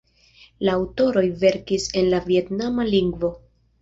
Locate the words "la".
0.67-0.73, 2.15-2.23